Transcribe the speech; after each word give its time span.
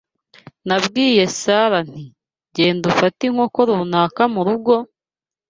Nabwiye 0.67 1.23
Sara 1.39 1.79
nti, 1.89 2.03
genda 2.55 2.85
ufate 2.91 3.21
inkoko 3.29 3.59
runaka 3.69 4.23
mu 4.33 4.41
rugo, 4.47 4.73